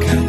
[0.00, 0.21] 가까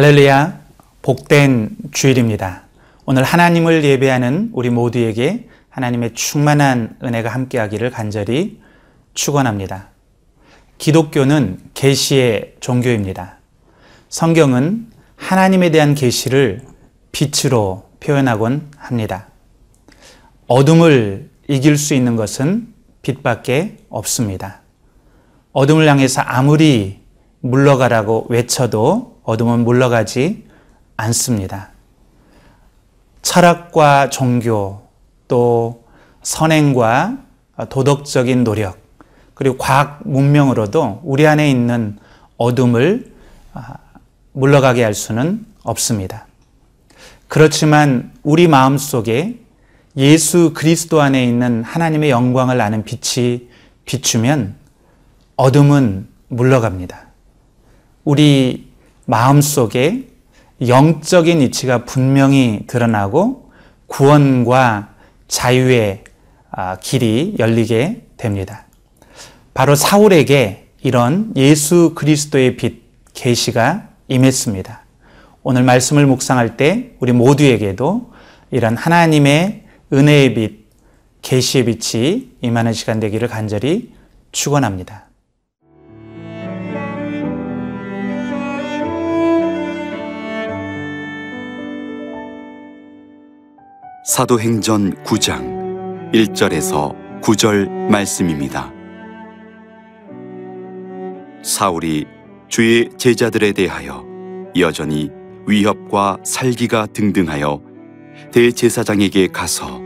[0.00, 0.58] 할렐루야,
[1.02, 2.62] 복된 주일입니다.
[3.04, 8.62] 오늘 하나님을 예배하는 우리 모두에게 하나님의 충만한 은혜가 함께하기를 간절히
[9.12, 9.90] 축원합니다.
[10.78, 13.40] 기독교는 계시의 종교입니다.
[14.08, 14.86] 성경은
[15.16, 16.62] 하나님에 대한 계시를
[17.12, 19.26] 빛으로 표현하곤 합니다.
[20.46, 24.62] 어둠을 이길 수 있는 것은 빛밖에 없습니다.
[25.52, 27.00] 어둠을 향해서 아무리
[27.40, 30.44] 물러가라고 외쳐도 어둠은 물러가지
[30.96, 31.70] 않습니다.
[33.22, 34.82] 철학과 종교,
[35.28, 35.84] 또
[36.22, 37.18] 선행과
[37.68, 38.78] 도덕적인 노력,
[39.34, 41.98] 그리고 과학 문명으로도 우리 안에 있는
[42.38, 43.12] 어둠을
[43.52, 43.74] 아,
[44.32, 46.26] 물러가게 할 수는 없습니다.
[47.28, 49.38] 그렇지만 우리 마음 속에
[49.96, 53.48] 예수 그리스도 안에 있는 하나님의 영광을 아는 빛이
[53.84, 54.56] 비추면
[55.36, 57.06] 어둠은 물러갑니다.
[58.04, 58.69] 우리
[59.10, 60.06] 마음 속에
[60.68, 63.50] 영적인 이치가 분명히 드러나고
[63.88, 64.90] 구원과
[65.26, 66.04] 자유의
[66.52, 68.66] 아, 길이 열리게 됩니다.
[69.52, 74.84] 바로 사울에게 이런 예수 그리스도의 빛 계시가 임했습니다.
[75.42, 78.12] 오늘 말씀을 묵상할 때 우리 모두에게도
[78.52, 80.66] 이런 하나님의 은혜의 빛,
[81.22, 83.92] 계시의 빛이 임하는 시간 되기를 간절히
[84.30, 85.09] 축원합니다.
[94.10, 98.72] 사도행전 9장 1절에서 9절 말씀입니다.
[101.44, 102.06] 사울이
[102.48, 104.04] 주의 제자들에 대하여
[104.58, 105.10] 여전히
[105.46, 107.62] 위협과 살기가 등등하여
[108.32, 109.80] 대제사장에게 가서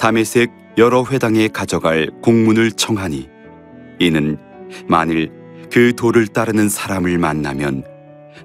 [0.00, 3.28] 담에색 여러 회당에 가져갈 공문을 청하니
[4.00, 4.36] 이는
[4.88, 5.30] 만일
[5.72, 7.84] 그 도를 따르는 사람을 만나면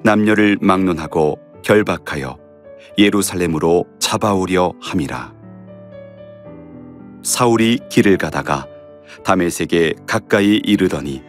[0.03, 2.37] 남녀를 막론하고 결박하여
[2.97, 5.35] 예루살렘으로 잡아오려 함이라.
[7.21, 8.65] 사울이 길을 가다가
[9.23, 11.21] 다메섹에 가까이 이르더니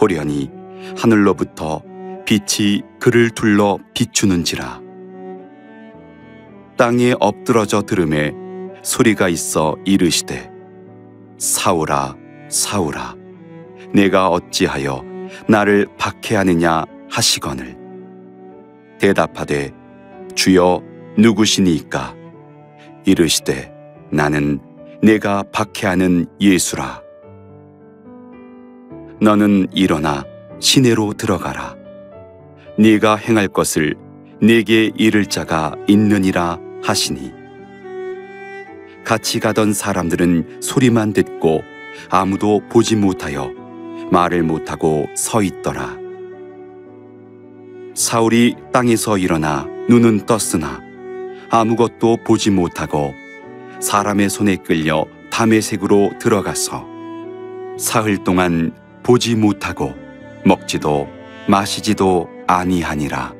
[0.00, 0.48] 호련히
[0.96, 1.82] 하늘로부터
[2.24, 4.80] 빛이 그를 둘러 비추는지라.
[6.76, 8.32] 땅에 엎드러져 들음에
[8.84, 10.48] 소리가 있어 이르시되
[11.38, 12.14] 사울아
[12.48, 13.16] 사울아
[13.92, 15.02] 내가 어찌하여
[15.48, 17.76] 나를 박해하느냐 하시거늘
[19.00, 19.72] 대답하되
[20.36, 22.14] 주여 누구시니까?
[23.04, 23.72] 이르시되
[24.10, 24.60] 나는
[25.02, 27.02] 내가 박해하는 예수라.
[29.20, 30.24] 너는 일어나
[30.60, 31.74] 시내로 들어가라.
[32.78, 33.94] 네가 행할 것을
[34.42, 37.32] 네게 이를 자가 있느니라 하시니.
[39.04, 41.62] 같이 가던 사람들은 소리만 듣고
[42.10, 43.50] 아무도 보지 못하여
[44.10, 45.96] 말을 못하고 서 있더라.
[47.94, 50.85] 사울이 땅에서 일어나 눈은 떴으나
[51.50, 53.14] 아무것도 보지 못하고
[53.80, 56.84] 사람의 손에 끌려 담의색으로 들어가서
[57.78, 59.94] 사흘 동안 보지 못하고
[60.44, 61.08] 먹지도
[61.48, 63.34] 마시지도 아니하니라.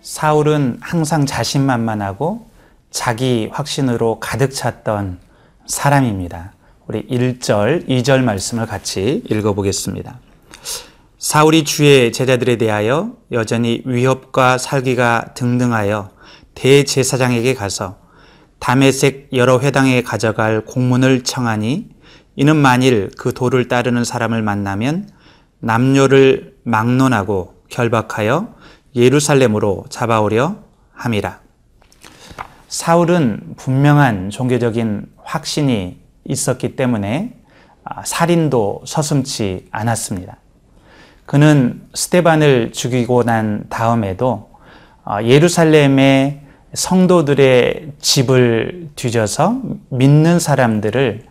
[0.00, 2.50] 사울은 항상 자신만만하고
[2.90, 5.18] 자기 확신으로 가득 찼던
[5.66, 6.52] 사람입니다.
[6.86, 10.18] 우리 1절, 2절 말씀을 같이 읽어보겠습니다.
[11.22, 16.10] 사울이 주의 제자들에 대하여 여전히 위협과 살기가 등등하여
[16.56, 17.96] 대제사장에게 가서
[18.58, 21.90] 담에색 여러 회당에 가져갈 공문을 청하니
[22.34, 25.10] 이는 만일 그 도를 따르는 사람을 만나면
[25.60, 28.56] 남녀를 막론하고 결박하여
[28.96, 30.56] 예루살렘으로 잡아오려
[30.92, 31.38] 함이라.
[32.66, 37.40] 사울은 분명한 종교적인 확신이 있었기 때문에
[37.84, 40.38] 아, 살인도 서슴지 않았습니다.
[41.32, 44.50] 그는 스테반을 죽이고 난 다음에도
[45.02, 46.42] 어, 예루살렘의
[46.74, 51.24] 성도들의 집을 뒤져서 믿는 사람들을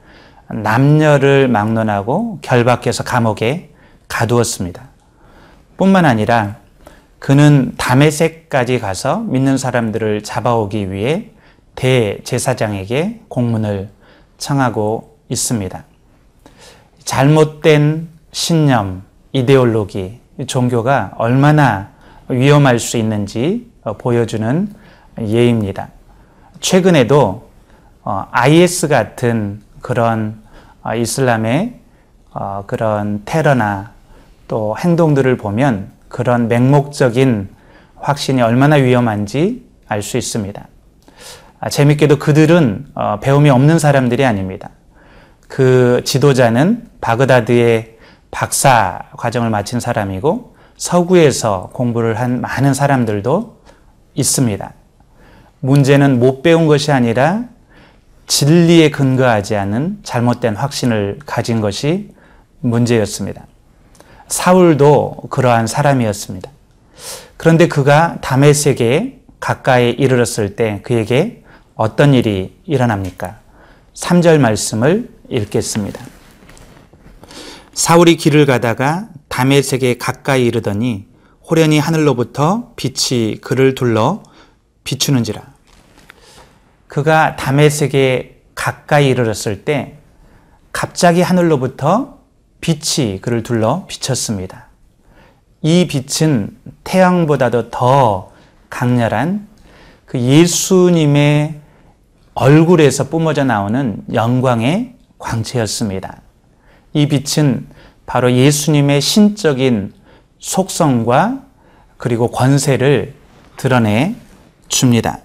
[0.49, 3.69] 남녀를 막론하고 결박해서 감옥에
[4.07, 4.89] 가두었습니다.
[5.77, 6.55] 뿐만 아니라
[7.19, 11.29] 그는 담에색까지 가서 믿는 사람들을 잡아오기 위해
[11.75, 13.89] 대제사장에게 공문을
[14.39, 15.83] 청하고 있습니다.
[17.05, 21.89] 잘못된 신념, 이데올로기, 종교가 얼마나
[22.27, 24.73] 위험할 수 있는지 어, 보여주는
[25.19, 25.89] 예입니다.
[26.59, 27.49] 최근에도
[28.03, 30.41] IS 같은 그런
[30.83, 31.79] 어, 이슬람의
[32.33, 33.91] 어, 그런 테러나
[34.47, 37.49] 또 행동들을 보면 그런 맹목적인
[37.95, 40.67] 확신이 얼마나 위험한지 알 수 있습니다.
[41.59, 42.87] 아, 재밌게도 그들은
[43.21, 44.71] 배움이 없는 사람들이 아닙니다.
[45.47, 47.90] 그 지도자는 바그다드의
[48.31, 53.61] 박사 과정을 마친 사람이고 서구에서 공부를 한 많은 사람들도
[54.15, 54.73] 있습니다.
[55.59, 57.43] 문제는 못 배운 것이 아니라
[58.25, 62.13] 진리에 근거하지 않은 잘못된 확신을 가진 것이
[62.61, 63.45] 문제였습니다.
[64.27, 66.49] 사울도 그러한 사람이었습니다.
[67.37, 71.43] 그런데 그가 다메섹에 가까이 이르렀을 때 그에게
[71.75, 73.39] 어떤 일이 일어납니까?
[73.93, 76.01] 3절 말씀을 읽겠습니다.
[77.73, 81.07] 사울이 길을 가다가 다메섹에 가까이 이르더니
[81.49, 84.23] 호련히 하늘로부터 빛이 그를 둘러
[84.83, 85.41] 비추는지라.
[86.87, 89.97] 그가 다메섹에 가까이 이르렀을 때
[90.71, 92.19] 갑자기 하늘로부터
[92.59, 94.67] 빛이 그를 둘러 비쳤습니다.
[95.61, 98.31] 이 빛은 태양보다도 더
[98.69, 99.47] 강렬한
[100.05, 101.59] 그 예수님의
[102.33, 106.21] 얼굴에서 뿜어져 나오는 영광의 광채였습니다.
[106.93, 107.67] 이 빛은
[108.05, 109.93] 바로 예수님의 신적인
[110.39, 111.43] 속성과
[111.97, 113.13] 그리고 권세를
[113.57, 114.15] 드러내
[114.67, 115.19] 줍니다.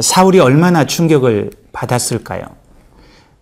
[0.00, 2.42] 사울이 얼마나 충격을 받았을까요?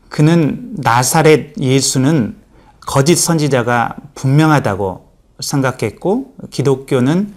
[0.09, 2.37] 그는 나사렛 예수는
[2.81, 5.09] 거짓 선지자가 분명하다고
[5.41, 7.35] 생각했고 기독교는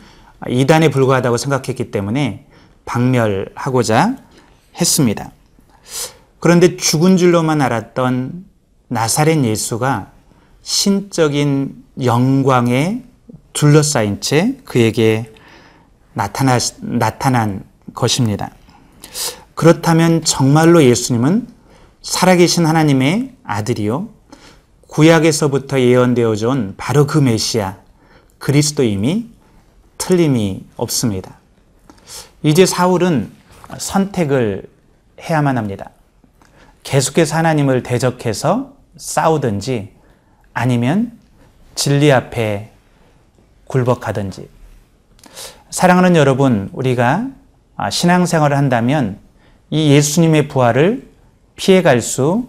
[0.48, 2.48] 이단에 불과하다고 생각했기 때문에
[2.86, 4.16] 박멸하고자
[4.80, 5.32] 했습니다.
[6.40, 8.46] 그런데 죽은 줄로만 알았던
[8.92, 10.12] 나사렛 예수가
[10.64, 13.04] 신적인 영광에
[13.54, 15.34] 둘러싸인 채 그에게
[16.12, 18.52] 나타나, 나타난 것입니다.
[19.56, 21.48] 그렇다면 정말로 예수님은
[22.02, 24.10] 살아계신 하나님의 아들이요.
[24.88, 27.78] 구약에서부터 예언되어져 온 바로 그 메시아,
[28.40, 29.30] 그리스도임이
[30.00, 31.38] 틀림이 없습니다.
[32.44, 33.32] 이제 사울은
[33.78, 34.64] 선택을
[35.22, 35.92] 해야만 합니다.
[36.84, 39.92] 계속해서 하나님을 대적해서 싸우든지
[40.54, 41.18] 아니면
[41.74, 42.72] 진리 앞에
[43.66, 44.48] 굴복하든지.
[45.72, 47.28] 사랑하는 여러분, 우리가
[47.90, 49.18] 신앙생활을 한다면
[49.72, 51.10] 이 예수님의 부활을
[51.56, 52.48] 피해갈 수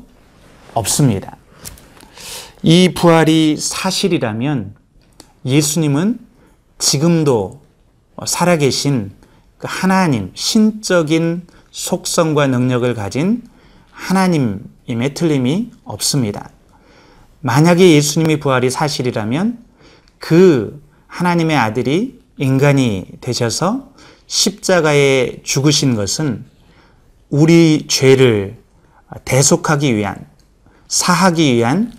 [0.74, 1.38] 없습니다.
[2.62, 4.74] 이 부활이 사실이라면
[5.46, 6.18] 예수님은
[6.78, 7.62] 지금도
[8.26, 9.12] 살아계신
[9.56, 13.42] 그 하나님, 신적인 속성과 능력을 가진
[13.92, 16.50] 하나님임에 틀림이 없습니다.
[17.40, 19.64] 만약에 예수님이 부활이 사실이라면
[20.18, 23.92] 그 하나님의 아들이 인간이 되셔서
[24.26, 26.44] 십자가에 죽으신 것은
[27.28, 28.56] 우리 죄를
[29.24, 30.26] 대속하기 위한,
[30.88, 31.92] 사하기 위한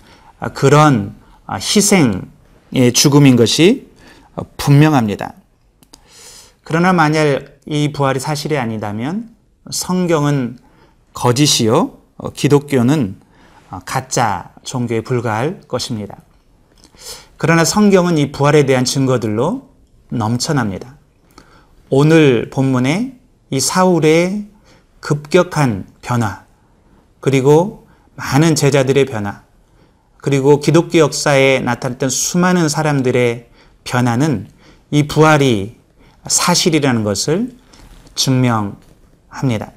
[0.53, 1.15] 그런
[1.51, 3.87] 희생의 죽음인 것이
[4.57, 5.33] 분명합니다.
[6.63, 9.35] 그러나 만약 이 부활이 사실이 아니다면
[9.69, 10.57] 성경은
[11.13, 11.97] 거짓이요,
[12.33, 13.19] 기독교는
[13.85, 16.17] 가짜 종교에 불과할 것입니다.
[17.37, 19.69] 그러나 성경은 이 부활에 대한 증거들로
[20.09, 20.97] 넘쳐납니다.
[21.89, 24.47] 오늘 본문에 이 사울의
[24.99, 26.45] 급격한 변화,
[27.19, 29.43] 그리고 많은 제자들의 변화,
[30.17, 33.49] 그리고 기독교 역사에 나타났던 수많은 사람들의
[33.83, 34.47] 변화는
[34.91, 35.75] 이 부활이
[36.25, 37.57] 사실이라는 것을
[38.15, 39.71] 증명합니다.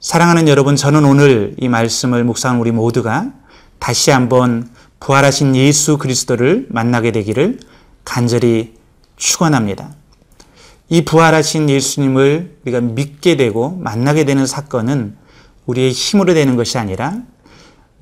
[0.00, 3.32] 사랑하는 여러분, 저는 오늘 이 말씀을 묵상한 우리 모두가
[3.80, 7.58] 다시 한번 부활하신 예수 그리스도를 만나게 되기를
[8.04, 8.74] 간절히
[9.16, 9.90] 축원합니다.
[10.88, 15.16] 이 부활하신 예수님을 우리가 믿게 되고 만나게 되는 사건은
[15.66, 17.16] 우리의 힘으로 되는 것이 아니라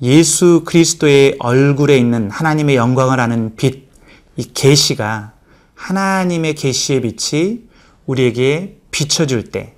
[0.03, 3.89] 예수 그리스도의 얼굴에 있는 하나님의 영광을 아는 빛,
[4.35, 5.33] 이 계시가
[5.73, 7.63] 하나님의 계시의 빛이
[8.05, 9.73] 우리에게 비춰줄 때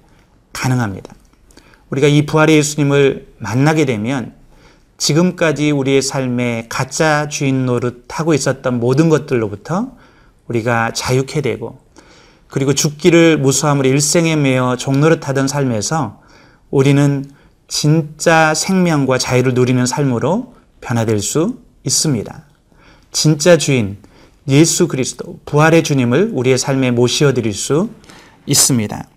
[0.52, 1.14] 가능합니다.
[1.90, 4.34] 우리가 이 부활의 예수님을 만나게 되면
[4.98, 9.92] 지금까지 우리의 삶에 가짜 주인 노릇하고 있었던 모든 것들로부터
[10.48, 11.80] 우리가 자유케 되고
[12.50, 16.22] 그리고 죽기를 무수함으로 일생에 매여 종노릇하던 삶에서
[16.70, 17.26] 우리는
[17.68, 22.46] 진짜 생명과 자유를 누리는 삶으로 변화될 수 있습니다.
[23.12, 23.98] 진짜 주인
[24.48, 27.90] 예수 그리스도 부활의 주님을 우리의 삶에 모시어 드릴 수
[28.48, 29.08] 있습니다.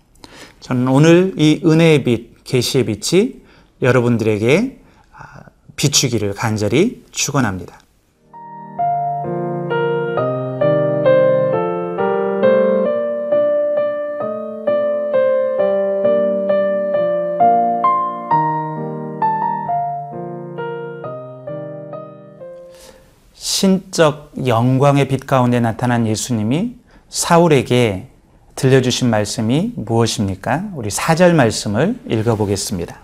[0.59, 3.41] 저는 오늘 이 은혜의 빛, 계시의 빛이
[3.81, 4.79] 여러분들에게
[5.15, 5.43] 아,
[5.75, 7.79] 비추기를 간절히 축원합니다.
[23.33, 26.75] 신적 영광의 빛 가운데 나타난 예수님이
[27.09, 28.12] 사울에게
[28.55, 30.69] 들려주신 말씀이 무엇입니까?
[30.75, 32.99] 우리 4절 말씀을 읽어보겠습니다.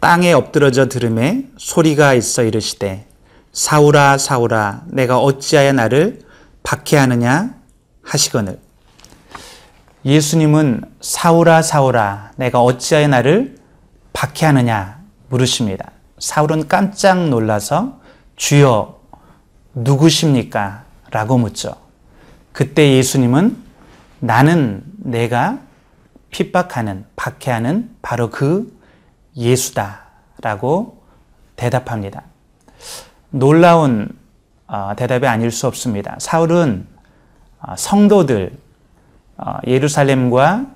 [0.00, 3.06] 땅에 엎드러져 들음에 소리가 있어 이르시되
[3.52, 6.20] 사울아 사울아 내가 어찌하여 나를
[6.62, 7.54] 박해하느냐
[8.02, 8.58] 하시거늘
[10.04, 13.56] 예수님은 사울아 사울아 내가 어찌하여 나를
[14.12, 15.90] 박해하느냐 물으십니다.
[16.18, 18.00] 사울은 깜짝 놀라서
[18.36, 19.00] 주여
[19.74, 20.84] 누구십니까?
[21.10, 21.76] 라고 묻죠.
[22.52, 23.63] 그때 예수님은
[24.24, 25.58] 나는 내가
[26.30, 28.74] 핍박하는, 박해하는 바로 그
[29.36, 30.00] 예수다.
[30.40, 31.02] 라고
[31.56, 32.22] 대답합니다.
[33.30, 34.08] 놀라운
[34.66, 36.16] 어, 대답이 아닐 수 없습니다.
[36.18, 36.86] 사울은
[37.60, 38.52] 어, 성도들,
[39.36, 40.66] 어, 예루살렘과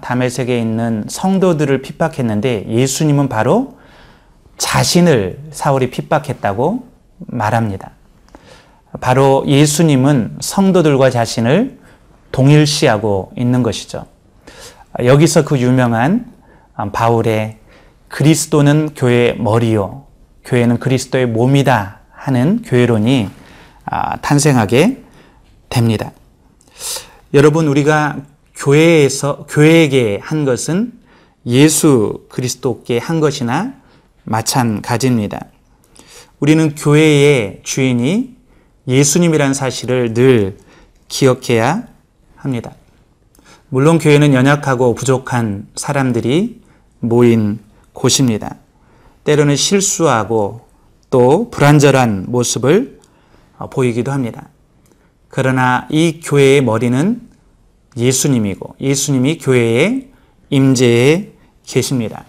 [0.00, 3.78] 다메섹에 있는 성도들을 핍박했는데 예수님은 바로
[4.56, 6.88] 자신을 사울이 핍박했다고
[7.18, 7.90] 말합니다.
[9.00, 11.78] 바로 예수님은 성도들과 자신을
[12.32, 14.06] 동일시하고 있는 것이죠.
[15.04, 16.32] 여기서 그 유명한
[16.92, 17.58] 바울의
[18.08, 20.06] 그리스도는 교회의 머리요,
[20.44, 23.30] 교회는 그리스도의 몸이다 하는 교회론이
[23.84, 25.02] 아, 탄생하게
[25.68, 26.12] 됩니다.
[27.34, 28.18] 여러분, 우리가
[28.54, 30.92] 교회에서, 교회에게 한 것은
[31.46, 33.74] 예수 그리스도께 한 것이나
[34.24, 35.46] 마찬가지입니다.
[36.40, 38.36] 우리는 교회의 주인이
[38.86, 40.58] 예수님이란 사실을 늘
[41.08, 41.84] 기억해야
[42.38, 42.72] 합니다.
[43.68, 46.62] 물론 교회는 연약하고 부족한 사람들이
[47.00, 47.58] 모인
[47.92, 48.56] 곳입니다.
[49.24, 50.66] 때로는 실수하고
[51.10, 53.00] 또 불완전한 모습을
[53.70, 54.48] 보이기도 합니다.
[55.28, 57.20] 그러나 이 교회의 머리는
[57.96, 60.10] 예수님이고 예수님이 교회의
[60.50, 61.32] 임재에
[61.66, 62.24] 계십니다.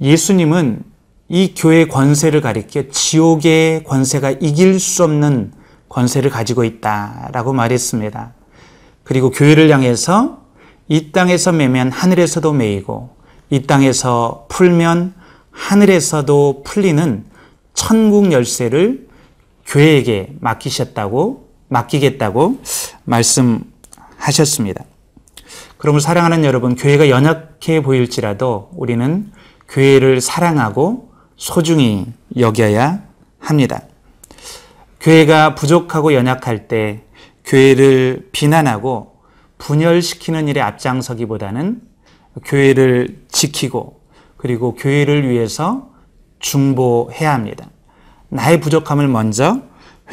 [0.00, 0.84] 예수님은
[1.28, 5.52] 이 교회의 권세를 가리켜 지옥의 권세가 이길 수 없는
[5.88, 8.34] 권세를 가지고 있다라고 말했습니다.
[9.08, 10.42] 그리고 교회를 향해서
[10.86, 13.08] 이 땅에서 매면 하늘에서도 매이고
[13.48, 15.14] 이 땅에서 풀면
[15.50, 17.24] 하늘에서도 풀리는
[17.72, 19.08] 천국 열쇠를
[19.64, 22.60] 교회에게 맡기셨다고 맡기겠다고
[23.04, 24.84] 말씀하셨습니다.
[25.78, 29.32] 그러면 사랑하는 여러분, 교회가 연약해 보일지라도 우리는
[29.70, 32.04] 교회를 사랑하고 소중히
[32.36, 33.04] 여겨야
[33.38, 33.84] 합니다.
[35.00, 37.04] 교회가 부족하고 연약할 때
[37.48, 39.16] 교회를 비난하고
[39.56, 41.80] 분열시키는 일에 앞장서기보다는
[42.44, 44.00] 교회를 지키고
[44.36, 45.90] 그리고 교회를 위해서
[46.38, 47.68] 중보해야 합니다.
[48.28, 49.62] 나의 부족함을 먼저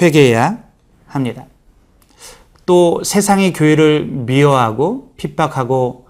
[0.02, 0.60] 회개해야
[1.08, 1.46] 합니다.
[2.66, 6.08] 또 세상이 교회를 미워하고 핍박하고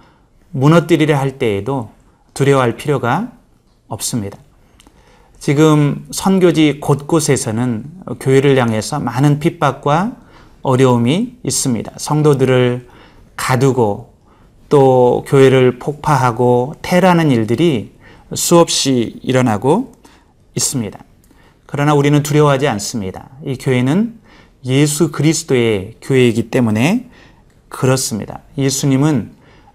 [0.52, 1.90] 무너뜨리려 할 때에도
[2.34, 3.32] 두려워할 필요가
[3.88, 4.38] 없습니다.
[5.40, 7.86] 지금 선교지 곳곳에서는
[8.20, 10.25] 교회를 향해서 많은 핍박과
[10.66, 11.92] 어려움이 있습니다.
[11.96, 12.88] 성도들을
[13.36, 14.16] 가두고
[14.68, 17.92] 또 교회를 폭파하고 테러하는 일들이
[18.34, 19.94] 수없이 일어나고
[20.56, 21.00] 있습니다.
[21.68, 23.30] 그러나 우리는 두려워하지 않습니다.
[23.46, 24.20] 이 교회는
[24.66, 27.12] 예수 그리스도의 교회이기 때문에
[27.70, 28.40] 그렇습니다.
[28.58, 29.34] 예수님은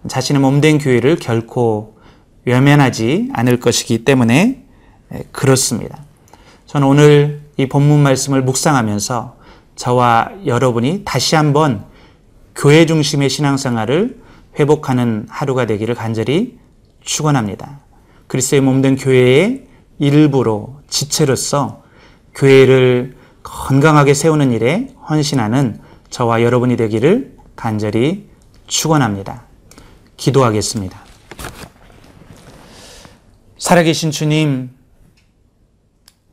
[0.09, 1.95] 자신의 몸된 교회를 결코
[2.47, 4.65] 외면하지 않을 것이기 때문에
[5.31, 6.03] 그렇습니다.
[6.67, 9.40] 저는 오늘 이 본문 말씀을 묵상하면서
[9.81, 11.87] 저와 여러분이 다시 한번
[12.55, 14.21] 교회 중심의 신앙생활을
[14.59, 16.59] 회복하는 하루가 되기를 간절히
[17.01, 17.81] 축원합니다.
[18.27, 19.67] 그리스도의 몸된 교회의
[19.99, 21.83] 일부로 지체로서
[22.35, 28.29] 교회를 건강하게 세우는 일에 헌신하는 저와 여러분이 되기를 간절히
[28.67, 29.47] 축원합니다.
[30.19, 31.01] 기도하겠습니다.
[33.57, 34.73] 살아계신 주님,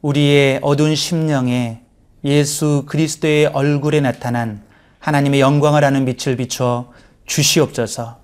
[0.01, 1.86] 우리의 어두운 심령에
[2.27, 4.61] 예수 그리스도의 얼굴에 나타난
[4.99, 6.91] 하나님의 영광을 아는 빛을 비추어
[7.25, 8.19] 주시옵소서.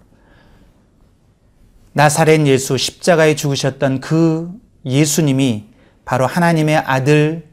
[1.93, 4.51] 나사렛 예수 십자가에 죽으셨던 그
[4.85, 5.65] 예수님이
[6.03, 7.47] 바로 하나님의 아들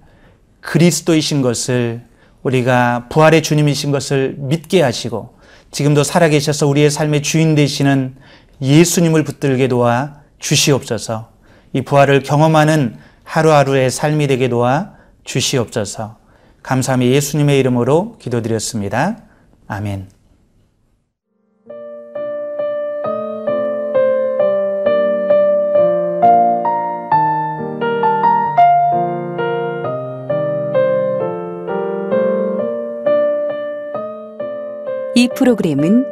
[0.61, 2.02] 그리스도이신 것을
[2.42, 5.38] 우리가 부활의 주님이신 것을 믿게 하시고
[5.71, 8.16] 지금도 살아계셔서 우리의 삶의 주인 되시는
[8.61, 11.30] 예수님을 붙들게 도와 주시옵소서.
[11.75, 16.19] 이 부활을 경험하는 하루하루의 삶이 되게 도와 주시옵소서.
[16.62, 19.16] 감사함이 예수님의 이름으로 기도드렸습니다.
[19.66, 20.08] 아멘.
[35.14, 36.06] 이 프로그램은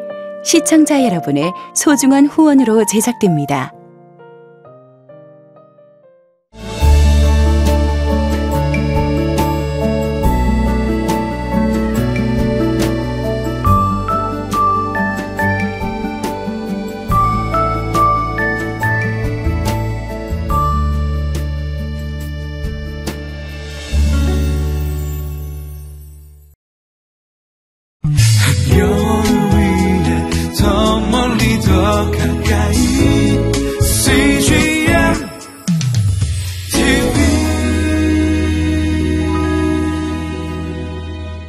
[0.44, 3.77] 시청자 여러분의 소중한 후원으로 제작됩니다.